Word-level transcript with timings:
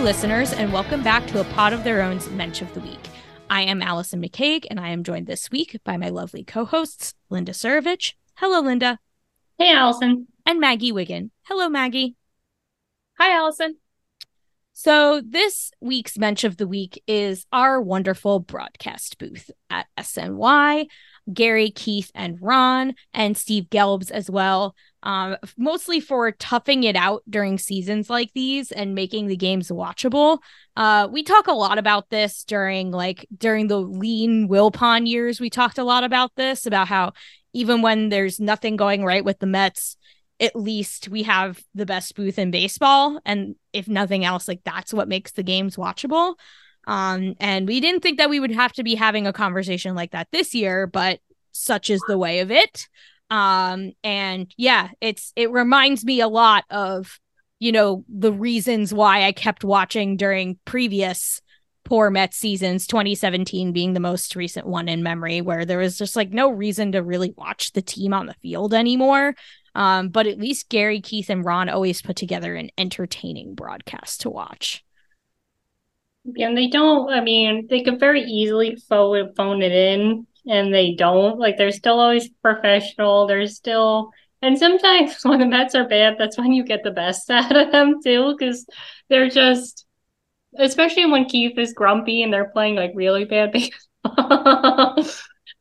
listeners, 0.00 0.54
and 0.54 0.72
welcome 0.72 1.02
back 1.02 1.26
to 1.26 1.42
a 1.42 1.44
Pod 1.52 1.74
of 1.74 1.84
Their 1.84 2.00
Own's 2.00 2.30
Mensch 2.30 2.62
of 2.62 2.72
the 2.72 2.80
Week. 2.80 2.98
I 3.50 3.62
am 3.62 3.82
Allison 3.82 4.22
McCague, 4.22 4.64
and 4.70 4.80
I 4.80 4.88
am 4.88 5.04
joined 5.04 5.26
this 5.26 5.50
week 5.50 5.78
by 5.84 5.98
my 5.98 6.08
lovely 6.08 6.42
co 6.42 6.64
hosts, 6.64 7.12
Linda 7.28 7.52
Surovich. 7.52 8.14
Hello, 8.36 8.60
Linda. 8.60 8.98
Hey, 9.58 9.70
Allison. 9.70 10.28
And 10.46 10.58
Maggie 10.58 10.90
Wiggin. 10.90 11.30
Hello, 11.42 11.68
Maggie. 11.68 12.16
Hi, 13.18 13.36
Allison. 13.36 13.76
So, 14.72 15.20
this 15.20 15.70
week's 15.82 16.16
Mensch 16.16 16.44
of 16.44 16.56
the 16.56 16.66
Week 16.66 17.02
is 17.06 17.44
our 17.52 17.78
wonderful 17.78 18.40
broadcast 18.40 19.18
booth 19.18 19.50
at 19.68 19.86
SNY. 19.98 20.86
Gary, 21.32 21.70
Keith, 21.70 22.10
and 22.14 22.38
Ron, 22.40 22.94
and 23.12 23.36
Steve 23.36 23.64
Gelbs 23.64 24.10
as 24.10 24.30
well. 24.30 24.74
Um, 25.02 25.36
mostly 25.56 25.98
for 25.98 26.30
toughing 26.32 26.84
it 26.84 26.94
out 26.94 27.22
during 27.28 27.56
seasons 27.56 28.10
like 28.10 28.32
these 28.34 28.70
and 28.70 28.94
making 28.94 29.28
the 29.28 29.36
games 29.36 29.68
watchable. 29.68 30.38
Uh, 30.76 31.08
we 31.10 31.22
talk 31.22 31.46
a 31.46 31.52
lot 31.52 31.78
about 31.78 32.10
this 32.10 32.44
during 32.44 32.90
like 32.90 33.26
during 33.36 33.68
the 33.68 33.80
lean 33.80 34.48
Wilpon 34.48 35.08
years. 35.08 35.40
We 35.40 35.48
talked 35.48 35.78
a 35.78 35.84
lot 35.84 36.04
about 36.04 36.32
this 36.36 36.66
about 36.66 36.88
how 36.88 37.12
even 37.52 37.80
when 37.82 38.10
there's 38.10 38.38
nothing 38.38 38.76
going 38.76 39.04
right 39.04 39.24
with 39.24 39.38
the 39.38 39.46
Mets, 39.46 39.96
at 40.38 40.54
least 40.54 41.08
we 41.08 41.22
have 41.24 41.60
the 41.74 41.86
best 41.86 42.14
booth 42.14 42.38
in 42.38 42.50
baseball, 42.50 43.20
and 43.24 43.56
if 43.72 43.88
nothing 43.88 44.24
else, 44.24 44.48
like 44.48 44.60
that's 44.64 44.92
what 44.92 45.08
makes 45.08 45.32
the 45.32 45.42
games 45.42 45.76
watchable. 45.76 46.34
Um, 46.86 47.34
and 47.40 47.68
we 47.68 47.80
didn't 47.80 48.00
think 48.00 48.18
that 48.18 48.30
we 48.30 48.40
would 48.40 48.52
have 48.52 48.72
to 48.74 48.82
be 48.82 48.94
having 48.94 49.26
a 49.26 49.32
conversation 49.32 49.94
like 49.94 50.12
that 50.12 50.28
this 50.32 50.54
year, 50.54 50.86
but 50.86 51.20
such 51.52 51.90
is 51.90 52.00
the 52.06 52.18
way 52.18 52.40
of 52.40 52.50
it. 52.50 52.88
Um, 53.30 53.92
and 54.02 54.52
yeah, 54.56 54.88
it's 55.00 55.32
it 55.36 55.50
reminds 55.50 56.04
me 56.04 56.20
a 56.20 56.28
lot 56.28 56.64
of, 56.70 57.18
you 57.58 57.72
know, 57.72 58.04
the 58.08 58.32
reasons 58.32 58.92
why 58.92 59.24
I 59.24 59.32
kept 59.32 59.64
watching 59.64 60.16
during 60.16 60.58
previous 60.64 61.40
poor 61.84 62.10
Mets 62.10 62.36
seasons, 62.36 62.86
2017 62.86 63.72
being 63.72 63.94
the 63.94 64.00
most 64.00 64.36
recent 64.36 64.66
one 64.66 64.88
in 64.88 65.02
memory, 65.02 65.40
where 65.40 65.64
there 65.64 65.78
was 65.78 65.96
just 65.96 66.16
like 66.16 66.30
no 66.30 66.50
reason 66.50 66.92
to 66.92 67.02
really 67.02 67.32
watch 67.36 67.72
the 67.72 67.82
team 67.82 68.12
on 68.12 68.26
the 68.26 68.34
field 68.34 68.74
anymore. 68.74 69.34
Um, 69.74 70.08
but 70.08 70.26
at 70.26 70.38
least 70.38 70.68
Gary, 70.68 71.00
Keith, 71.00 71.30
and 71.30 71.44
Ron 71.44 71.68
always 71.68 72.02
put 72.02 72.16
together 72.16 72.54
an 72.56 72.70
entertaining 72.76 73.54
broadcast 73.54 74.22
to 74.22 74.30
watch. 74.30 74.84
And 76.24 76.56
they 76.56 76.68
don't, 76.68 77.10
I 77.10 77.20
mean, 77.20 77.66
they 77.68 77.82
could 77.82 77.98
very 77.98 78.22
easily 78.22 78.76
phone, 78.88 79.32
phone 79.34 79.62
it 79.62 79.72
in 79.72 80.26
and 80.46 80.72
they 80.72 80.94
don't. 80.94 81.38
Like 81.38 81.56
they're 81.56 81.72
still 81.72 82.00
always 82.00 82.28
professional. 82.42 83.26
They're 83.26 83.46
still, 83.46 84.10
and 84.42 84.58
sometimes 84.58 85.18
when 85.22 85.40
the 85.40 85.46
Mets 85.46 85.74
are 85.74 85.88
bad, 85.88 86.16
that's 86.18 86.38
when 86.38 86.52
you 86.52 86.64
get 86.64 86.82
the 86.82 86.90
best 86.90 87.30
out 87.30 87.56
of 87.56 87.72
them 87.72 88.02
too, 88.02 88.34
because 88.38 88.66
they're 89.08 89.30
just, 89.30 89.86
especially 90.58 91.06
when 91.06 91.26
Keith 91.26 91.58
is 91.58 91.72
grumpy 91.72 92.22
and 92.22 92.32
they're 92.32 92.50
playing 92.50 92.76
like 92.76 92.92
really 92.94 93.24
bad 93.24 93.52
baseball. 94.04 95.04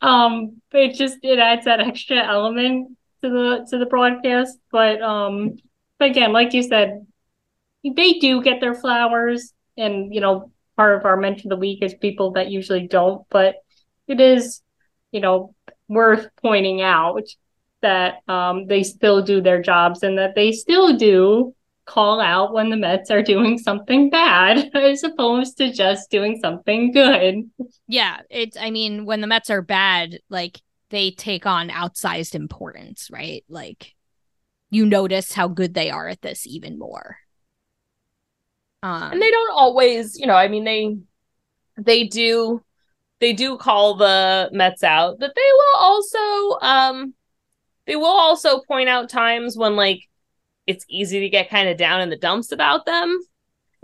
um, 0.02 0.62
it 0.72 0.96
just 0.96 1.18
it 1.24 1.40
adds 1.40 1.66
that 1.66 1.82
extra 1.82 2.18
element 2.18 2.98
to 3.22 3.30
the 3.30 3.68
to 3.70 3.78
the 3.78 3.86
broadcast. 3.86 4.58
But 4.72 5.02
um, 5.02 5.58
but 5.98 6.12
again, 6.12 6.32
like 6.32 6.54
you 6.54 6.64
said, 6.64 7.06
they 7.84 8.14
do 8.14 8.42
get 8.42 8.62
their 8.62 8.76
flowers, 8.76 9.54
and 9.78 10.14
you 10.14 10.22
know, 10.22 10.52
part 10.78 10.98
of 10.98 11.06
our 11.06 11.18
Mensch 11.18 11.44
of 11.44 11.50
the 11.50 11.58
week 11.58 11.84
is 11.84 11.94
people 11.94 12.32
that 12.32 12.50
usually 12.50 12.88
don't, 12.88 13.26
but 13.30 13.56
it 14.08 14.20
is 14.20 14.62
you 15.12 15.20
know, 15.20 15.56
worth 15.88 16.30
pointing 16.42 16.82
out 16.82 17.24
that 17.82 18.22
um, 18.28 18.68
they 18.68 18.84
still 18.84 19.22
do 19.22 19.42
their 19.42 19.62
jobs 19.62 20.04
and 20.04 20.18
that 20.18 20.36
they 20.36 20.52
still 20.52 20.96
do 20.96 21.56
call 21.86 22.22
out 22.22 22.54
when 22.54 22.70
the 22.70 22.78
Mets 22.78 23.10
are 23.10 23.24
doing 23.24 23.58
something 23.58 24.10
bad 24.10 24.70
as 24.76 25.04
opposed 25.04 25.58
to 25.58 25.74
just 25.74 26.12
doing 26.12 26.40
something 26.40 26.92
good. 26.92 27.50
Yeah, 27.88 28.20
it's 28.30 28.58
I 28.58 28.70
mean, 28.70 29.06
when 29.06 29.22
the 29.22 29.28
Mets 29.28 29.50
are 29.50 29.62
bad, 29.62 30.20
like 30.30 30.62
they 30.90 31.12
take 31.12 31.46
on 31.46 31.70
outsized 31.70 32.36
importance, 32.36 33.10
right? 33.12 33.44
Like 33.50 33.96
you 34.70 34.86
notice 34.86 35.34
how 35.34 35.48
good 35.48 35.74
they 35.74 35.90
are 35.90 36.08
at 36.08 36.22
this 36.22 36.46
even 36.46 36.78
more. 36.78 37.18
Um, 38.84 39.12
and 39.12 39.22
they 39.22 39.32
don't 39.32 39.52
always, 39.52 40.18
you 40.18 40.28
know, 40.28 40.36
I 40.36 40.48
mean 40.48 40.64
they 40.64 40.98
they 41.78 42.06
do 42.06 42.64
they 43.20 43.34
do 43.34 43.58
call 43.58 43.96
the 43.96 44.50
Mets 44.52 44.84
out, 44.84 45.18
but 45.20 45.34
they 45.36 45.52
will 45.54 45.76
also 45.78 46.66
um 46.66 47.14
they 47.86 47.96
will 47.96 48.06
also 48.06 48.62
point 48.62 48.90
out 48.90 49.10
times 49.10 49.58
when 49.58 49.76
like 49.76 50.02
it's 50.68 50.86
easy 50.88 51.22
to 51.22 51.30
get 51.30 51.50
kind 51.50 51.68
of 51.68 51.78
down 51.78 52.02
in 52.02 52.10
the 52.10 52.18
dumps 52.18 52.52
about 52.52 52.86
them. 52.86 53.20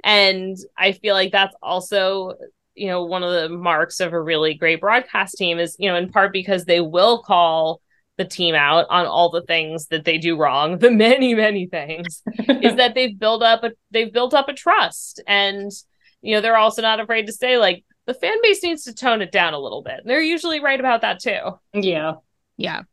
And 0.03 0.55
I 0.77 0.91
feel 0.91 1.15
like 1.15 1.31
that's 1.31 1.55
also, 1.63 2.33
you 2.75 2.87
know, 2.87 3.03
one 3.03 3.23
of 3.23 3.31
the 3.31 3.49
marks 3.49 3.99
of 3.99 4.13
a 4.13 4.21
really 4.21 4.53
great 4.53 4.81
broadcast 4.81 5.35
team 5.35 5.57
is, 5.57 5.75
you 5.79 5.89
know, 5.89 5.95
in 5.95 6.11
part 6.11 6.31
because 6.31 6.65
they 6.65 6.81
will 6.81 7.23
call 7.23 7.81
the 8.17 8.25
team 8.25 8.53
out 8.53 8.85
on 8.89 9.07
all 9.07 9.29
the 9.29 9.41
things 9.41 9.87
that 9.87 10.05
they 10.05 10.19
do 10.19 10.37
wrong, 10.37 10.77
the 10.77 10.91
many, 10.91 11.33
many 11.33 11.65
things, 11.65 12.21
is 12.37 12.75
that 12.77 12.93
they've 12.93 13.17
built 13.17 13.41
up 13.41 13.63
a 13.63 13.71
they've 13.91 14.13
built 14.13 14.33
up 14.33 14.47
a 14.47 14.53
trust. 14.53 15.21
And 15.25 15.71
you 16.21 16.35
know, 16.35 16.41
they're 16.41 16.57
also 16.57 16.81
not 16.81 16.99
afraid 16.99 17.25
to 17.25 17.33
say, 17.33 17.57
like, 17.57 17.83
the 18.05 18.13
fan 18.13 18.37
base 18.43 18.61
needs 18.63 18.83
to 18.83 18.93
tone 18.93 19.21
it 19.21 19.31
down 19.31 19.53
a 19.53 19.59
little 19.59 19.81
bit. 19.81 20.01
They're 20.05 20.21
usually 20.21 20.59
right 20.59 20.79
about 20.79 21.01
that 21.01 21.19
too. 21.19 21.59
Yeah. 21.73 22.13
Yeah. 22.57 22.83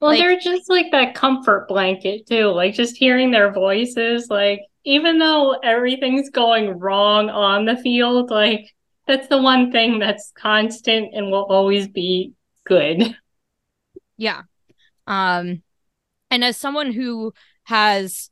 Well, 0.00 0.10
Like- 0.10 0.20
they're 0.20 0.38
just 0.40 0.68
like 0.68 0.90
that 0.92 1.14
comfort 1.14 1.68
blanket 1.68 2.26
too. 2.26 2.46
Like 2.48 2.74
just 2.74 2.96
hearing 2.96 3.30
their 3.30 3.52
voices, 3.52 4.28
like 4.28 4.60
even 4.84 5.18
though 5.18 5.52
everything's 5.62 6.28
going 6.30 6.78
wrong 6.78 7.30
on 7.30 7.64
the 7.64 7.76
field, 7.76 8.30
like 8.30 8.74
that's 9.06 9.28
the 9.28 9.40
one 9.40 9.70
thing 9.72 9.98
that's 9.98 10.32
constant 10.36 11.14
and 11.14 11.30
will 11.30 11.44
always 11.44 11.88
be 11.88 12.32
good. 12.64 13.16
Yeah. 14.16 14.42
Um 15.06 15.62
and 16.30 16.44
as 16.44 16.56
someone 16.56 16.92
who 16.92 17.32
has 17.64 18.30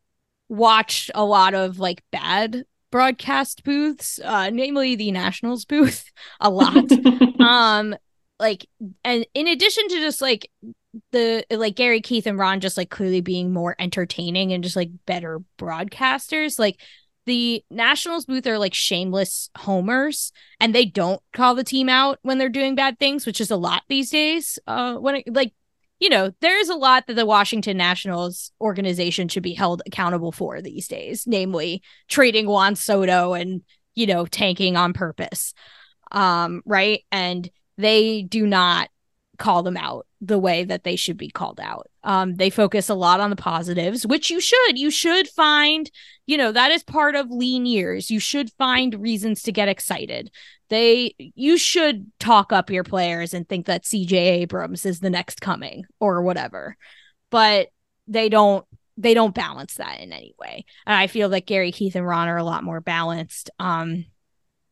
watched 0.49 1.11
a 1.15 1.25
lot 1.25 1.55
of 1.55 1.79
like 1.79 2.03
bad 2.11 2.65
broadcast 2.91 3.65
booths, 3.65 4.21
uh 4.25 4.51
namely 4.51 4.97
the 4.97 5.11
Nationals 5.11 5.65
booth 5.65 6.11
a 6.41 6.51
lot. 6.51 6.91
um 7.41 7.95
like 8.39 8.67
and 9.05 9.27
in 9.35 9.47
addition 9.47 9.87
to 9.89 9.97
just 9.97 10.21
like 10.21 10.51
the 11.13 11.45
like 11.51 11.77
Gary 11.77 12.01
Keith 12.01 12.27
and 12.27 12.39
Ron 12.39 12.61
just 12.61 12.77
like 12.77 12.91
clearly 12.91 13.21
being 13.21 13.53
more 13.53 13.77
entertaining 13.79 14.53
and 14.53 14.65
just 14.65 14.77
like 14.77 14.91
better 15.07 15.41
broadcasters 15.59 16.59
like 16.59 16.81
the 17.27 17.63
Nationals 17.71 18.25
booth 18.25 18.47
are 18.47 18.59
like 18.59 18.75
shameless 18.75 19.51
homers 19.57 20.33
and 20.59 20.75
they 20.75 20.85
don't 20.85 21.23
call 21.33 21.55
the 21.55 21.63
team 21.63 21.89
out 21.89 22.19
when 22.23 22.39
they're 22.39 22.49
doing 22.49 22.75
bad 22.75 22.99
things 22.99 23.25
which 23.25 23.41
is 23.41 23.51
a 23.51 23.57
lot 23.57 23.83
these 23.89 24.11
days 24.11 24.59
uh 24.67 24.95
when 24.95 25.17
it, 25.17 25.33
like 25.33 25.53
you 26.01 26.09
know 26.09 26.33
there 26.41 26.59
is 26.59 26.69
a 26.69 26.75
lot 26.75 27.07
that 27.07 27.15
the 27.15 27.27
Washington 27.27 27.77
Nationals 27.77 28.53
organization 28.61 29.29
should 29.29 29.43
be 29.43 29.55
held 29.55 29.83
accountable 29.87 30.33
for 30.33 30.61
these 30.61 30.89
days 30.89 31.25
namely 31.27 31.83
trading 32.09 32.47
Juan 32.47 32.75
Soto 32.75 33.35
and 33.35 33.63
you 33.95 34.07
know 34.07 34.27
tanking 34.27 34.77
on 34.77 34.93
purpose. 34.93 35.55
Um 36.11 36.63
right? 36.67 37.05
And 37.13 37.49
they 37.79 38.23
do 38.23 38.47
not 38.47 38.89
call 39.39 39.63
them 39.63 39.77
out 39.77 40.07
the 40.21 40.39
way 40.39 40.65
that 40.65 40.85
they 40.85 40.97
should 40.97 41.17
be 41.17 41.31
called 41.31 41.61
out. 41.61 41.89
Um, 42.05 42.37
they 42.37 42.51
focus 42.51 42.89
a 42.89 42.95
lot 42.95 43.21
on 43.21 43.31
the 43.31 43.37
positives, 43.37 44.07
which 44.07 44.31
you 44.31 44.41
should. 44.41 44.79
You 44.79 44.91
should 44.91 45.29
find, 45.29 45.91
you 46.27 46.37
know, 46.37 46.53
that 46.53 46.71
is 46.71 46.83
part 46.83 47.15
of 47.15 47.31
lean 47.31 47.65
years. 47.65 48.11
You 48.11 48.21
should 48.21 48.53
find 48.53 49.01
reasons 49.01 49.43
to 49.43 49.53
get 49.53 49.69
excited. 49.69 50.31
They, 50.69 51.15
you 51.19 51.57
should 51.57 52.07
talk 52.21 52.53
up 52.53 52.71
your 52.71 52.85
players 52.85 53.33
and 53.33 53.49
think 53.49 53.67
that 53.67 53.85
CJ 53.85 54.13
Abrams 54.13 54.85
is 54.85 55.01
the 55.01 55.11
next 55.11 55.41
coming 55.41 55.85
or 55.99 56.23
whatever. 56.23 56.77
But 57.31 57.69
they 58.07 58.29
don't, 58.29 58.67
they 58.99 59.15
don't 59.15 59.35
balance 59.35 59.75
that 59.77 60.01
in 60.01 60.13
any 60.13 60.35
way. 60.39 60.67
And 60.87 60.95
I 60.95 61.07
feel 61.07 61.31
that 61.31 61.47
Gary, 61.47 61.73
Keith, 61.73 61.97
and 61.97 62.07
Ron 62.07 62.29
are 62.29 62.37
a 62.37 62.45
lot 62.45 62.63
more 62.63 62.81
balanced. 62.81 63.49
Um, 63.59 64.05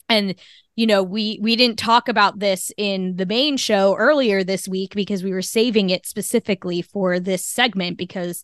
and 0.08 0.34
you 0.76 0.86
know 0.86 1.02
we 1.02 1.38
we 1.42 1.56
didn't 1.56 1.78
talk 1.78 2.08
about 2.08 2.38
this 2.38 2.72
in 2.76 3.16
the 3.16 3.26
main 3.26 3.56
show 3.56 3.96
earlier 3.96 4.44
this 4.44 4.68
week 4.68 4.94
because 4.94 5.22
we 5.22 5.32
were 5.32 5.42
saving 5.42 5.90
it 5.90 6.06
specifically 6.06 6.82
for 6.82 7.18
this 7.20 7.44
segment 7.44 7.98
because 7.98 8.42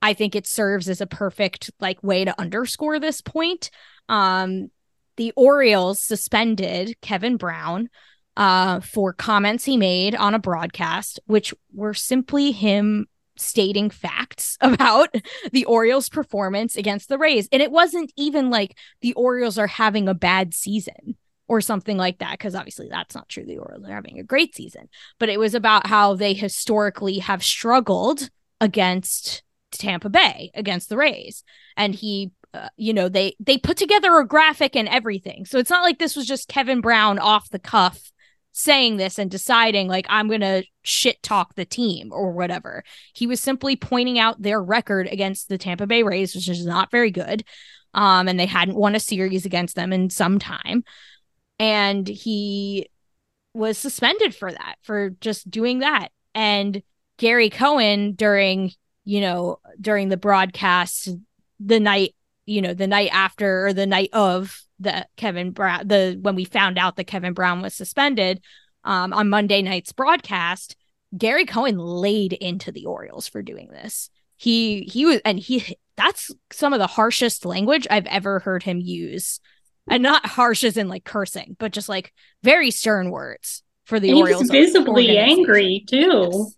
i 0.00 0.12
think 0.12 0.34
it 0.34 0.46
serves 0.46 0.88
as 0.88 1.00
a 1.00 1.06
perfect 1.06 1.70
like 1.80 2.02
way 2.02 2.24
to 2.24 2.40
underscore 2.40 2.98
this 2.98 3.20
point. 3.20 3.70
Um 4.08 4.70
the 5.16 5.32
orioles 5.36 6.02
suspended 6.02 6.96
kevin 7.00 7.36
brown 7.36 7.88
uh 8.36 8.80
for 8.80 9.12
comments 9.12 9.64
he 9.64 9.76
made 9.76 10.14
on 10.14 10.34
a 10.34 10.38
broadcast 10.38 11.20
which 11.26 11.54
were 11.72 11.94
simply 11.94 12.50
him 12.50 13.06
stating 13.36 13.90
facts 13.90 14.56
about 14.60 15.14
the 15.52 15.64
Orioles 15.64 16.08
performance 16.08 16.76
against 16.76 17.08
the 17.08 17.18
Rays. 17.18 17.48
And 17.52 17.62
it 17.62 17.70
wasn't 17.70 18.12
even 18.16 18.50
like 18.50 18.76
the 19.00 19.14
Orioles 19.14 19.58
are 19.58 19.66
having 19.66 20.08
a 20.08 20.14
bad 20.14 20.54
season 20.54 21.16
or 21.48 21.60
something 21.60 21.96
like 21.96 22.18
that 22.18 22.32
because 22.32 22.54
obviously 22.54 22.88
that's 22.88 23.14
not 23.14 23.28
true. 23.28 23.44
The 23.44 23.58
Orioles 23.58 23.86
are 23.86 23.94
having 23.94 24.18
a 24.18 24.24
great 24.24 24.54
season. 24.54 24.88
But 25.18 25.28
it 25.28 25.38
was 25.38 25.54
about 25.54 25.86
how 25.86 26.14
they 26.14 26.34
historically 26.34 27.18
have 27.18 27.42
struggled 27.42 28.30
against 28.60 29.42
Tampa 29.72 30.08
Bay 30.08 30.50
against 30.54 30.88
the 30.88 30.96
Rays. 30.96 31.44
And 31.76 31.94
he 31.94 32.32
uh, 32.54 32.68
you 32.76 32.92
know 32.92 33.08
they 33.08 33.34
they 33.40 33.56
put 33.56 33.78
together 33.78 34.18
a 34.18 34.26
graphic 34.26 34.76
and 34.76 34.88
everything. 34.88 35.46
So 35.46 35.58
it's 35.58 35.70
not 35.70 35.82
like 35.82 35.98
this 35.98 36.16
was 36.16 36.26
just 36.26 36.48
Kevin 36.48 36.80
Brown 36.80 37.18
off 37.18 37.48
the 37.48 37.58
cuff 37.58 38.11
saying 38.52 38.98
this 38.98 39.18
and 39.18 39.30
deciding 39.30 39.88
like 39.88 40.06
I'm 40.08 40.28
going 40.28 40.42
to 40.42 40.64
shit 40.82 41.22
talk 41.22 41.54
the 41.54 41.64
team 41.64 42.10
or 42.12 42.32
whatever. 42.32 42.84
He 43.14 43.26
was 43.26 43.40
simply 43.40 43.76
pointing 43.76 44.18
out 44.18 44.40
their 44.40 44.62
record 44.62 45.08
against 45.10 45.48
the 45.48 45.58
Tampa 45.58 45.86
Bay 45.86 46.02
Rays 46.02 46.34
which 46.34 46.48
is 46.48 46.64
not 46.64 46.90
very 46.90 47.10
good. 47.10 47.44
Um 47.94 48.28
and 48.28 48.38
they 48.38 48.46
hadn't 48.46 48.76
won 48.76 48.94
a 48.94 49.00
series 49.00 49.46
against 49.46 49.74
them 49.74 49.92
in 49.92 50.10
some 50.10 50.38
time. 50.38 50.84
And 51.58 52.06
he 52.06 52.88
was 53.54 53.78
suspended 53.78 54.34
for 54.34 54.50
that 54.50 54.76
for 54.82 55.10
just 55.10 55.50
doing 55.50 55.80
that. 55.80 56.08
And 56.34 56.82
Gary 57.18 57.50
Cohen 57.50 58.12
during, 58.12 58.72
you 59.04 59.20
know, 59.20 59.60
during 59.80 60.08
the 60.08 60.16
broadcast 60.16 61.08
the 61.60 61.80
night, 61.80 62.14
you 62.46 62.62
know, 62.62 62.74
the 62.74 62.86
night 62.86 63.10
after 63.12 63.66
or 63.66 63.72
the 63.72 63.86
night 63.86 64.10
of 64.12 64.60
the 64.82 65.06
Kevin 65.16 65.50
Brown 65.50 65.88
the 65.88 66.18
when 66.20 66.34
we 66.34 66.44
found 66.44 66.78
out 66.78 66.96
that 66.96 67.04
Kevin 67.04 67.32
Brown 67.32 67.62
was 67.62 67.74
suspended 67.74 68.40
um, 68.84 69.12
on 69.12 69.28
Monday 69.28 69.62
night's 69.62 69.92
broadcast, 69.92 70.76
Gary 71.16 71.44
Cohen 71.46 71.78
laid 71.78 72.32
into 72.32 72.72
the 72.72 72.86
Orioles 72.86 73.28
for 73.28 73.42
doing 73.42 73.68
this. 73.68 74.10
He 74.36 74.82
he 74.82 75.04
was 75.06 75.20
and 75.24 75.38
he 75.38 75.76
that's 75.96 76.30
some 76.52 76.72
of 76.72 76.78
the 76.78 76.86
harshest 76.86 77.44
language 77.44 77.86
I've 77.90 78.06
ever 78.06 78.38
heard 78.40 78.62
him 78.62 78.78
use. 78.80 79.40
And 79.90 80.00
not 80.04 80.24
harsh 80.24 80.62
as 80.62 80.76
in 80.76 80.86
like 80.88 81.02
cursing, 81.02 81.56
but 81.58 81.72
just 81.72 81.88
like 81.88 82.12
very 82.44 82.70
stern 82.70 83.10
words 83.10 83.64
for 83.84 83.98
the 83.98 84.10
And 84.10 84.16
he 84.16 84.22
Orioles. 84.22 84.42
was 84.42 84.50
visibly 84.50 85.18
angry 85.18 85.84
too. 85.88 86.28
Yes. 86.32 86.56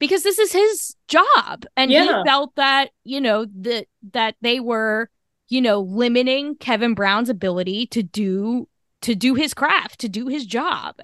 Because 0.00 0.24
this 0.24 0.40
is 0.40 0.52
his 0.52 0.96
job. 1.06 1.64
And 1.76 1.92
Yeah. 1.92 2.18
he 2.18 2.24
felt 2.24 2.56
that, 2.56 2.90
you 3.04 3.20
know, 3.20 3.46
that 3.60 3.86
that 4.12 4.34
they 4.40 4.58
were, 4.58 5.10
you 5.48 5.60
know, 5.60 5.80
limiting 5.80 6.56
Kevin 6.56 6.94
Brown's 6.94 7.28
ability 7.28 7.86
to 7.88 8.02
do 8.02 8.68
to 9.02 9.14
do 9.14 9.34
his 9.34 9.54
craft, 9.54 10.00
to 10.00 10.08
do 10.08 10.26
his 10.26 10.44
job. 10.44 10.96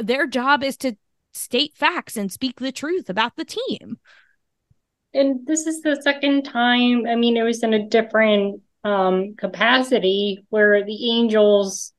Their 0.00 0.26
job 0.26 0.64
is 0.64 0.76
to 0.78 0.96
state 1.34 1.76
facts 1.76 2.16
and 2.16 2.32
speak 2.32 2.58
the 2.58 2.72
truth 2.72 3.10
about 3.10 3.36
the 3.36 3.44
team. 3.44 3.98
And 5.14 5.46
this 5.46 5.66
is 5.66 5.82
the 5.82 6.00
second 6.02 6.44
time, 6.44 7.06
I 7.06 7.14
mean, 7.14 7.36
it 7.36 7.42
was 7.42 7.62
in 7.62 7.74
a 7.74 7.86
different 7.86 8.62
um 8.84 9.34
capacity 9.36 10.44
where 10.50 10.84
the 10.84 11.10
Angels 11.10 11.92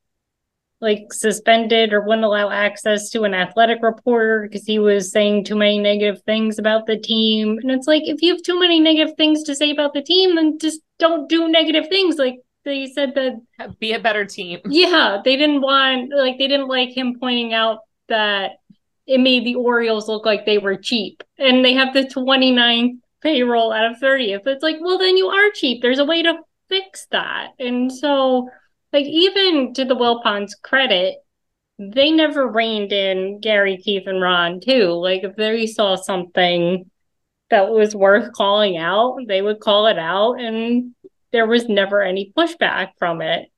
like 0.81 1.11
suspended 1.11 1.91
or 1.91 2.01
wouldn't 2.01 2.23
allow 2.23 2.49
access 2.49 3.09
to 3.09 3.23
an 3.23 3.33
athletic 3.33 3.79
reporter 3.81 4.43
because 4.43 4.65
he 4.65 4.79
was 4.79 5.11
saying 5.11 5.43
too 5.43 5.55
many 5.55 5.77
negative 5.77 6.21
things 6.23 6.57
about 6.57 6.85
the 6.85 6.97
team. 6.97 7.57
And 7.61 7.71
it's 7.71 7.87
like 7.87 8.03
if 8.05 8.21
you 8.21 8.33
have 8.33 8.43
too 8.43 8.59
many 8.59 8.79
negative 8.79 9.15
things 9.17 9.43
to 9.43 9.55
say 9.55 9.71
about 9.71 9.93
the 9.93 10.01
team, 10.01 10.35
then 10.35 10.57
just 10.57 10.81
don't 10.97 11.27
do 11.27 11.49
negative 11.49 11.87
things. 11.89 12.17
Like 12.17 12.35
they 12.63 12.87
said 12.87 13.13
that 13.15 13.79
Be 13.79 13.93
a 13.93 13.99
better 13.99 14.25
team. 14.25 14.59
yeah, 14.69 15.21
they 15.23 15.35
didn't 15.35 15.61
want 15.61 16.11
like 16.15 16.37
they 16.37 16.47
didn't 16.47 16.69
like 16.69 16.95
him 16.95 17.19
pointing 17.19 17.53
out 17.53 17.79
that 18.07 18.51
it 19.05 19.19
made 19.19 19.43
the 19.43 19.55
Orioles 19.55 20.07
look 20.07 20.25
like 20.25 20.45
they 20.45 20.59
were 20.59 20.77
cheap. 20.77 21.23
And 21.37 21.65
they 21.65 21.73
have 21.73 21.93
the 21.93 22.03
29th 22.03 22.99
payroll 23.21 23.73
out 23.73 23.91
of 23.91 23.97
30th. 23.97 24.47
It's 24.47 24.63
like, 24.63 24.77
well 24.79 24.97
then 24.97 25.17
you 25.17 25.27
are 25.27 25.51
cheap. 25.51 25.81
There's 25.81 25.99
a 25.99 26.05
way 26.05 26.23
to 26.23 26.37
fix 26.69 27.07
that. 27.11 27.49
And 27.59 27.91
so 27.91 28.49
like 28.91 29.05
even 29.05 29.73
to 29.75 29.85
the 29.85 29.95
Wilpons 29.95 30.51
credit, 30.61 31.15
they 31.77 32.11
never 32.11 32.47
reined 32.47 32.91
in 32.91 33.39
Gary, 33.39 33.77
Keith, 33.77 34.07
and 34.07 34.21
Ron 34.21 34.59
too. 34.59 34.91
Like 34.93 35.23
if 35.23 35.35
they 35.35 35.65
saw 35.67 35.95
something 35.95 36.89
that 37.49 37.69
was 37.69 37.95
worth 37.95 38.33
calling 38.33 38.77
out, 38.77 39.17
they 39.27 39.41
would 39.41 39.59
call 39.59 39.87
it 39.87 39.97
out 39.97 40.33
and 40.39 40.93
there 41.31 41.47
was 41.47 41.69
never 41.69 42.01
any 42.01 42.31
pushback 42.35 42.89
from 42.97 43.21
it. 43.21 43.49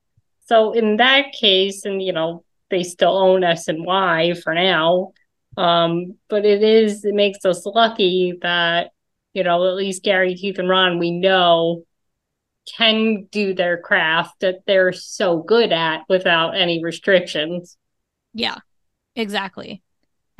So 0.45 0.73
in 0.73 0.97
that 0.97 1.31
case, 1.33 1.85
and 1.85 2.01
you 2.01 2.13
know, 2.13 2.43
they 2.69 2.83
still 2.83 3.17
own 3.17 3.41
SNY 3.41 4.41
for 4.41 4.53
now. 4.53 5.13
Um, 5.57 6.17
but 6.29 6.45
it 6.45 6.63
is 6.63 7.03
it 7.03 7.13
makes 7.13 7.43
us 7.45 7.65
lucky 7.65 8.37
that, 8.41 8.91
you 9.33 9.43
know, 9.43 9.67
at 9.67 9.75
least 9.75 10.03
Gary, 10.03 10.35
Keith, 10.35 10.59
and 10.59 10.69
Ron, 10.69 10.99
we 10.99 11.11
know 11.11 11.85
can 12.77 13.25
do 13.31 13.53
their 13.53 13.77
craft 13.77 14.39
that 14.41 14.59
they're 14.65 14.93
so 14.93 15.37
good 15.37 15.71
at 15.71 16.01
without 16.09 16.55
any 16.55 16.83
restrictions. 16.83 17.77
Yeah, 18.33 18.57
exactly. 19.15 19.83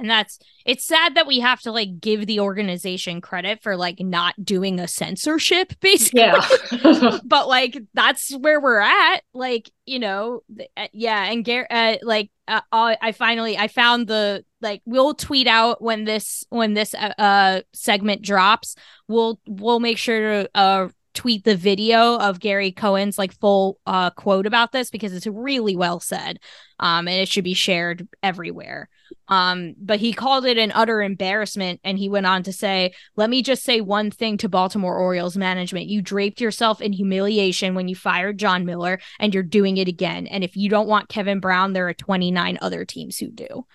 And 0.01 0.09
that's 0.09 0.39
it's 0.65 0.83
sad 0.83 1.13
that 1.13 1.27
we 1.27 1.41
have 1.41 1.61
to 1.61 1.71
like 1.71 1.99
give 1.99 2.25
the 2.25 2.39
organization 2.39 3.21
credit 3.21 3.61
for 3.61 3.77
like 3.77 3.99
not 3.99 4.33
doing 4.43 4.79
a 4.79 4.87
censorship, 4.87 5.73
basically. 5.79 6.21
Yeah. 6.21 7.19
but 7.23 7.47
like 7.47 7.77
that's 7.93 8.35
where 8.35 8.59
we're 8.59 8.79
at. 8.79 9.21
Like 9.33 9.69
you 9.85 9.99
know, 9.99 10.41
th- 10.57 10.69
uh, 10.75 10.87
yeah. 10.91 11.31
And 11.31 11.45
Gar- 11.45 11.67
uh, 11.69 11.97
like 12.01 12.31
uh, 12.47 12.61
I 12.71 12.97
I 12.99 13.11
finally 13.11 13.59
I 13.59 13.67
found 13.67 14.07
the 14.07 14.43
like 14.59 14.81
we'll 14.85 15.13
tweet 15.13 15.45
out 15.45 15.83
when 15.83 16.05
this 16.05 16.43
when 16.49 16.73
this 16.73 16.95
uh, 16.95 17.13
uh 17.19 17.61
segment 17.73 18.23
drops. 18.23 18.75
We'll 19.07 19.39
we'll 19.45 19.79
make 19.79 19.99
sure 19.99 20.19
to 20.19 20.49
uh 20.55 20.87
tweet 21.13 21.43
the 21.43 21.55
video 21.55 22.17
of 22.17 22.39
Gary 22.39 22.71
Cohen's 22.71 23.17
like 23.17 23.33
full 23.39 23.79
uh 23.85 24.09
quote 24.11 24.45
about 24.45 24.71
this 24.71 24.89
because 24.89 25.13
it's 25.13 25.27
really 25.27 25.75
well 25.75 25.99
said. 25.99 26.39
Um 26.79 27.07
and 27.07 27.21
it 27.21 27.27
should 27.27 27.43
be 27.43 27.53
shared 27.53 28.07
everywhere. 28.23 28.89
Um 29.27 29.73
but 29.77 29.99
he 29.99 30.13
called 30.13 30.45
it 30.45 30.57
an 30.57 30.71
utter 30.71 31.01
embarrassment 31.01 31.79
and 31.83 31.97
he 31.97 32.09
went 32.09 32.25
on 32.25 32.43
to 32.43 32.53
say, 32.53 32.93
"Let 33.15 33.29
me 33.29 33.41
just 33.41 33.63
say 33.63 33.81
one 33.81 34.11
thing 34.11 34.37
to 34.37 34.49
Baltimore 34.49 34.97
Orioles 34.97 35.37
management. 35.37 35.87
You 35.87 36.01
draped 36.01 36.41
yourself 36.41 36.81
in 36.81 36.93
humiliation 36.93 37.75
when 37.75 37.87
you 37.87 37.95
fired 37.95 38.37
Jon 38.37 38.65
Miller 38.65 38.99
and 39.19 39.33
you're 39.33 39.43
doing 39.43 39.77
it 39.77 39.87
again. 39.87 40.27
And 40.27 40.43
if 40.43 40.55
you 40.55 40.69
don't 40.69 40.87
want 40.87 41.09
Kevin 41.09 41.39
Brown, 41.39 41.73
there 41.73 41.87
are 41.87 41.93
29 41.93 42.57
other 42.61 42.85
teams 42.85 43.17
who 43.17 43.29
do." 43.31 43.65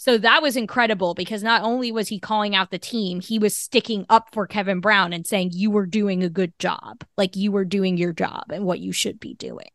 So 0.00 0.16
that 0.16 0.40
was 0.40 0.56
incredible 0.56 1.12
because 1.12 1.42
not 1.42 1.62
only 1.62 1.92
was 1.92 2.08
he 2.08 2.18
calling 2.18 2.56
out 2.56 2.70
the 2.70 2.78
team, 2.78 3.20
he 3.20 3.38
was 3.38 3.54
sticking 3.54 4.06
up 4.08 4.32
for 4.32 4.46
Kevin 4.46 4.80
Brown 4.80 5.12
and 5.12 5.26
saying 5.26 5.50
you 5.52 5.70
were 5.70 5.84
doing 5.84 6.22
a 6.22 6.30
good 6.30 6.58
job, 6.58 7.04
like 7.18 7.36
you 7.36 7.52
were 7.52 7.66
doing 7.66 7.98
your 7.98 8.14
job 8.14 8.44
and 8.50 8.64
what 8.64 8.80
you 8.80 8.92
should 8.92 9.20
be 9.20 9.34
doing. 9.34 9.68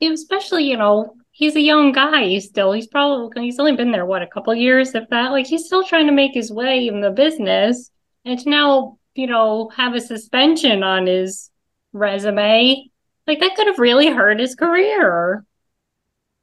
Especially, 0.00 0.62
you 0.62 0.76
know, 0.76 1.16
he's 1.32 1.56
a 1.56 1.60
young 1.60 1.90
guy 1.90 2.22
he's 2.22 2.46
still. 2.46 2.70
He's 2.70 2.86
probably 2.86 3.42
he's 3.42 3.58
only 3.58 3.74
been 3.74 3.90
there 3.90 4.06
what 4.06 4.22
a 4.22 4.28
couple 4.28 4.54
years, 4.54 4.94
if 4.94 5.08
that. 5.10 5.32
Like 5.32 5.48
he's 5.48 5.66
still 5.66 5.82
trying 5.82 6.06
to 6.06 6.12
make 6.12 6.34
his 6.34 6.52
way 6.52 6.86
in 6.86 7.00
the 7.00 7.10
business, 7.10 7.90
and 8.24 8.38
to 8.38 8.48
now, 8.48 8.98
you 9.16 9.26
know, 9.26 9.72
have 9.76 9.96
a 9.96 10.00
suspension 10.00 10.84
on 10.84 11.06
his 11.08 11.50
resume, 11.92 12.92
like 13.26 13.40
that 13.40 13.56
could 13.56 13.66
have 13.66 13.80
really 13.80 14.06
hurt 14.06 14.38
his 14.38 14.54
career. 14.54 15.44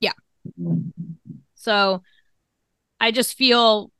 Yeah. 0.01 0.11
So 1.55 2.01
I 3.01 3.11
just 3.11 3.35
feel 3.35 3.91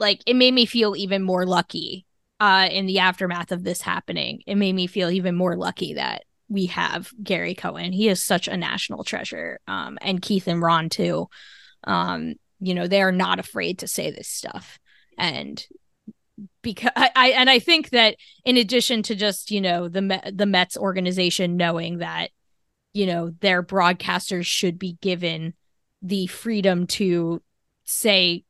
like 0.00 0.22
it 0.26 0.34
made 0.34 0.52
me 0.52 0.66
feel 0.66 0.96
even 0.96 1.22
more 1.22 1.46
lucky 1.46 2.04
uh, 2.40 2.68
in 2.70 2.86
the 2.86 2.98
aftermath 2.98 3.52
of 3.52 3.62
this 3.62 3.80
happening. 3.80 4.42
It 4.46 4.56
made 4.56 4.74
me 4.74 4.88
feel 4.88 5.10
even 5.10 5.36
more 5.36 5.56
lucky 5.56 5.94
that 5.94 6.24
we 6.48 6.66
have 6.66 7.12
Gary 7.22 7.54
Cohen. 7.54 7.92
He 7.92 8.08
is 8.08 8.20
such 8.20 8.48
a 8.48 8.56
national 8.56 9.04
treasure. 9.04 9.60
Um, 9.68 9.98
and 10.02 10.20
Keith 10.20 10.48
and 10.48 10.60
Ron 10.60 10.88
too. 10.88 11.28
Um, 11.84 12.34
you 12.58 12.74
know, 12.74 12.88
they 12.88 13.00
are 13.02 13.12
not 13.12 13.38
afraid 13.38 13.78
to 13.78 13.86
say 13.86 14.10
this 14.10 14.28
stuff. 14.28 14.80
And 15.16 15.64
because 16.60 16.90
I, 16.96 17.10
I 17.14 17.28
and 17.30 17.48
I 17.48 17.60
think 17.60 17.90
that 17.90 18.16
in 18.44 18.56
addition 18.56 19.02
to 19.04 19.14
just, 19.14 19.50
you 19.50 19.60
know, 19.60 19.88
the 19.88 20.32
the 20.34 20.46
Mets 20.46 20.76
organization 20.76 21.56
knowing 21.56 21.98
that, 21.98 22.30
you 22.94 23.06
know, 23.06 23.30
their 23.40 23.62
broadcasters 23.62 24.46
should 24.46 24.78
be 24.78 24.98
given 25.00 25.54
the 26.02 26.26
freedom 26.26 26.86
to 26.86 27.42
say 27.90 28.44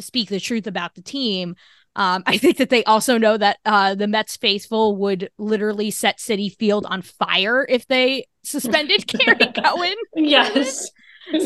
speak 0.00 0.28
the 0.28 0.40
truth 0.40 0.66
about 0.66 0.94
the 0.94 1.02
team. 1.02 1.56
Um, 1.96 2.22
I 2.26 2.38
think 2.38 2.58
that 2.58 2.70
they 2.70 2.84
also 2.84 3.18
know 3.18 3.36
that 3.36 3.58
uh, 3.64 3.94
the 3.94 4.06
Mets 4.06 4.36
faithful 4.36 4.96
would 4.96 5.30
literally 5.36 5.90
set 5.90 6.18
Citi 6.18 6.54
Field 6.56 6.86
on 6.86 7.02
fire 7.02 7.66
if 7.68 7.86
they 7.88 8.28
suspended 8.44 9.06
Gary 9.06 9.52
Cohen. 9.52 9.96
Yes. 10.14 10.90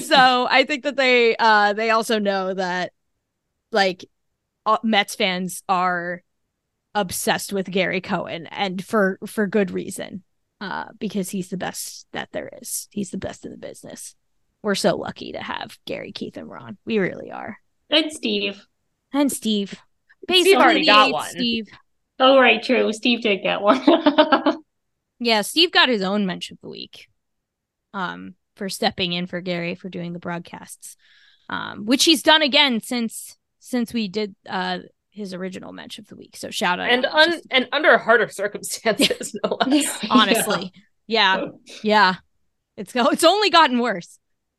so 0.03 0.47
I 0.51 0.65
think 0.65 0.85
that 0.85 0.97
they 0.97 1.37
uh, 1.37 1.73
they 1.73 1.91
also 1.91 2.19
know 2.19 2.53
that 2.53 2.93
like 3.71 4.05
uh, 4.67 4.79
Mets 4.83 5.15
fans 5.15 5.63
are 5.69 6.23
obsessed 6.95 7.53
with 7.53 7.71
Gary 7.71 8.03
Cohen 8.03 8.47
and 8.49 8.85
for 8.85 9.19
for 9.27 9.47
good 9.47 9.71
reason. 9.71 10.23
Uh, 10.61 10.87
because 11.01 11.31
he's 11.31 11.49
the 11.49 11.57
best 11.57 12.07
that 12.13 12.29
there 12.31 12.49
is. 12.61 12.87
He's 12.93 13.11
the 13.11 13.19
best 13.19 13.45
in 13.45 13.51
the 13.51 13.59
business. 13.59 14.15
We're 14.63 14.75
so 14.77 14.97
lucky 14.97 15.33
to 15.33 15.43
have 15.43 15.77
Gary, 15.87 16.13
Keith, 16.13 16.37
and 16.37 16.49
Ron. 16.49 16.79
We 16.85 16.99
really 16.99 17.31
are. 17.31 17.57
And 17.91 18.13
Steve. 18.13 18.65
And 19.13 19.31
Steve. 19.31 19.75
Steve 20.31 20.57
already 20.57 20.87
got 20.87 21.11
one. 21.13 21.29
Steve. 21.31 21.67
Oh, 22.19 22.39
right, 22.39 22.63
true. 22.63 22.93
Steve 22.93 23.23
did 23.23 23.43
get 23.43 23.61
one. 23.61 23.81
Yeah, 25.25 25.43
Steve 25.43 25.71
got 25.71 25.89
his 25.89 26.03
own 26.03 26.27
Mensch 26.27 26.51
of 26.51 26.59
the 26.63 26.69
week. 26.69 27.07
Um, 27.95 28.35
for 28.57 28.69
stepping 28.69 29.13
in 29.13 29.29
for 29.29 29.41
Gary 29.41 29.77
for 29.77 29.89
doing 29.89 30.13
the 30.13 30.19
broadcasts. 30.19 30.97
Um, 31.49 31.87
which 31.87 32.05
he's 32.05 32.23
done 32.25 32.43
again 32.43 32.81
since 32.81 33.37
since 33.61 33.93
we 33.93 34.09
did 34.09 34.35
uh 34.49 34.79
his 35.11 35.33
original 35.33 35.73
Mensch 35.73 35.99
of 35.99 36.09
the 36.09 36.17
week. 36.17 36.37
So 36.37 36.51
shout 36.51 36.81
out 36.81 36.91
And 36.91 37.07
un- 37.07 37.41
and 37.53 37.69
under 37.71 37.99
harder 37.99 38.29
circumstances, 38.31 39.37
no 39.45 39.59
less. 39.67 40.05
honestly. 40.11 40.73
yeah. 41.07 41.45
Yeah. 41.85 42.15
It's 42.77 42.93
it's 42.97 43.23
only 43.25 43.51
gotten 43.51 43.79
worse. 43.79 44.19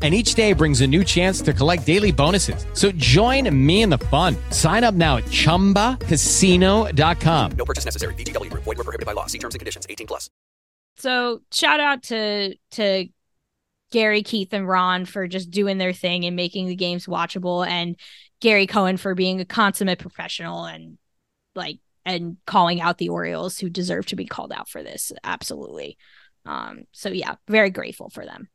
And 0.00 0.14
each 0.14 0.34
day 0.34 0.52
brings 0.52 0.80
a 0.80 0.86
new 0.86 1.02
chance 1.02 1.42
to 1.42 1.52
collect 1.52 1.84
daily 1.84 2.12
bonuses. 2.12 2.64
So 2.72 2.92
join 2.92 3.52
me 3.66 3.82
in 3.82 3.90
the 3.90 3.98
fun. 3.98 4.36
Sign 4.50 4.84
up 4.84 4.94
now 4.94 5.16
at 5.16 5.24
chumbacasino.com. 5.24 7.50
No 7.58 7.64
purchase 7.64 7.84
necessary. 7.84 8.14
VGW 8.14 8.52
Group. 8.52 8.62
Void 8.62 8.78
were 8.78 8.84
prohibited 8.84 9.06
by 9.06 9.14
law. 9.14 9.26
See 9.26 9.38
terms 9.38 9.56
and 9.56 9.60
conditions. 9.60 9.88
18 9.90 10.06
plus. 10.06 10.30
So 10.98 11.42
shout 11.52 11.80
out 11.80 12.04
to 12.04 12.54
to 12.72 13.08
Gary, 13.90 14.22
Keith, 14.22 14.52
and 14.52 14.68
Ron 14.68 15.04
for 15.04 15.26
just 15.26 15.50
doing 15.50 15.78
their 15.78 15.92
thing 15.92 16.24
and 16.24 16.36
making 16.36 16.66
the 16.66 16.76
games 16.76 17.06
watchable, 17.06 17.66
and 17.66 17.96
Gary 18.40 18.66
Cohen 18.66 18.96
for 18.96 19.14
being 19.14 19.40
a 19.40 19.44
consummate 19.44 19.98
professional 19.98 20.64
and 20.64 20.98
like 21.54 21.78
and 22.04 22.36
calling 22.46 22.80
out 22.80 22.98
the 22.98 23.10
Orioles 23.10 23.58
who 23.58 23.68
deserve 23.68 24.06
to 24.06 24.16
be 24.16 24.26
called 24.26 24.52
out 24.52 24.68
for 24.68 24.82
this. 24.82 25.12
Absolutely. 25.22 25.96
Um, 26.44 26.84
so 26.92 27.10
yeah, 27.10 27.36
very 27.48 27.70
grateful 27.70 28.10
for 28.10 28.24
them. 28.24 28.48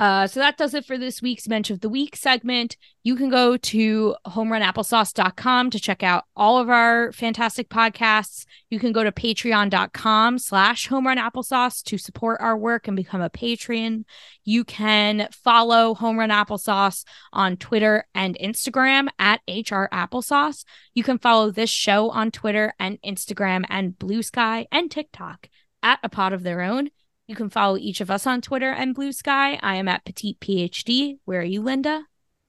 Uh, 0.00 0.26
so 0.26 0.40
that 0.40 0.56
does 0.56 0.72
it 0.72 0.86
for 0.86 0.96
this 0.96 1.20
week's 1.20 1.46
Mensch 1.46 1.68
of 1.68 1.80
the 1.80 1.88
Week 1.90 2.16
segment. 2.16 2.78
You 3.02 3.16
can 3.16 3.28
go 3.28 3.58
to 3.58 4.16
homerunapplesauce.com 4.26 5.68
to 5.68 5.78
check 5.78 6.02
out 6.02 6.24
all 6.34 6.56
of 6.56 6.70
our 6.70 7.12
fantastic 7.12 7.68
podcasts. 7.68 8.46
You 8.70 8.80
can 8.80 8.92
go 8.92 9.04
to 9.04 9.12
patreon.com 9.12 10.38
slash 10.38 10.88
homerunapplesauce 10.88 11.82
to 11.82 11.98
support 11.98 12.40
our 12.40 12.56
work 12.56 12.88
and 12.88 12.96
become 12.96 13.20
a 13.20 13.28
patron. 13.28 14.06
You 14.42 14.64
can 14.64 15.28
follow 15.32 15.92
Home 15.92 16.18
Run 16.18 16.30
Applesauce 16.30 17.04
on 17.34 17.58
Twitter 17.58 18.06
and 18.14 18.38
Instagram 18.42 19.08
at 19.18 19.42
HR 19.46 19.84
Applesauce. 19.92 20.64
You 20.94 21.02
can 21.02 21.18
follow 21.18 21.50
this 21.50 21.68
show 21.68 22.08
on 22.08 22.30
Twitter 22.30 22.72
and 22.80 22.98
Instagram 23.02 23.64
and 23.68 23.98
Blue 23.98 24.22
Sky 24.22 24.66
and 24.72 24.90
TikTok 24.90 25.50
at 25.82 25.98
A 26.02 26.08
Pod 26.08 26.32
of 26.32 26.42
Their 26.42 26.62
Own. 26.62 26.88
You 27.30 27.36
can 27.36 27.48
follow 27.48 27.76
each 27.76 28.00
of 28.00 28.10
us 28.10 28.26
on 28.26 28.40
Twitter 28.40 28.72
and 28.72 28.92
Blue 28.92 29.12
Sky. 29.12 29.56
I 29.62 29.76
am 29.76 29.86
at 29.86 30.04
Petite 30.04 30.40
PhD. 30.40 31.18
Where 31.26 31.42
are 31.42 31.44
you, 31.44 31.62
Linda? 31.62 32.06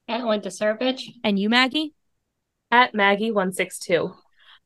At 0.08 0.26
Linda 0.26 0.50
Surovich. 0.50 1.04
And 1.24 1.38
you, 1.38 1.50
Maggie? 1.50 1.94
At 2.72 2.92
Maggie162. 2.96 4.16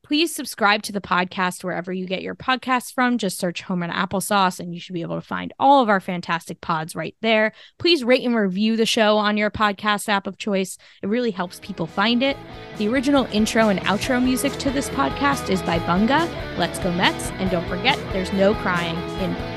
Please 0.06 0.34
subscribe 0.34 0.84
to 0.84 0.94
the 0.94 1.02
podcast 1.02 1.66
wherever 1.66 1.92
you 1.92 2.06
get 2.06 2.22
your 2.22 2.34
podcasts 2.34 2.94
from. 2.94 3.18
Just 3.18 3.38
search 3.38 3.64
Home 3.64 3.82
Run 3.82 3.92
Applesauce 3.92 4.62
and 4.62 4.74
you 4.74 4.80
should 4.80 4.94
be 4.94 5.02
able 5.02 5.20
to 5.20 5.28
find 5.28 5.52
all 5.60 5.84
of 5.84 5.90
our 5.90 6.00
fantastic 6.00 6.62
pods 6.62 6.96
right 6.96 7.18
there. 7.20 7.52
Please 7.78 8.06
rate 8.06 8.24
and 8.24 8.38
review 8.38 8.78
the 8.78 8.86
show 8.86 9.18
on 9.18 9.36
your 9.36 9.52
podcast 9.52 10.08
app 10.08 10.28
of 10.28 10.38
choice. 10.38 10.78
It 11.02 11.08
really 11.08 11.32
helps 11.32 11.60
people 11.60 11.88
find 11.88 12.24
it. 12.24 12.38
The 12.78 12.88
original 12.88 13.28
intro 13.34 13.68
and 13.68 13.82
outro 13.82 14.24
music 14.24 14.54
to 14.60 14.70
this 14.70 14.88
podcast 14.92 15.50
is 15.50 15.62
by 15.64 15.80
Bunga. 15.80 16.26
Let's 16.58 16.80
go 16.80 16.94
Mets. 16.94 17.32
And 17.32 17.52
don't 17.52 17.68
forget, 17.68 17.98
there's 18.14 18.32
no 18.32 18.54
crying 18.54 18.96
in 19.20 19.55